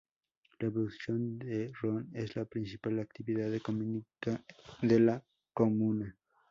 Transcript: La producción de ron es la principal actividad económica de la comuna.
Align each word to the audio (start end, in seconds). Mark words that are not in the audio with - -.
La 0.53 0.57
producción 0.71 1.37
de 1.37 1.71
ron 1.79 2.09
es 2.15 2.35
la 2.35 2.45
principal 2.45 2.99
actividad 3.01 3.53
económica 3.53 4.43
de 4.81 4.99
la 4.99 5.23
comuna. 5.53 6.17